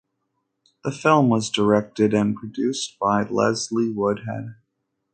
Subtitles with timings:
[0.83, 4.55] The film was directed and produced by Leslie Woodhead.